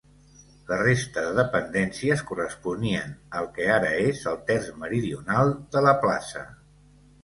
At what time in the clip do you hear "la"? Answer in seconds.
0.69-0.77, 5.91-5.99